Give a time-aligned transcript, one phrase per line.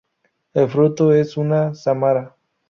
[0.55, 2.35] El fruto es una samara.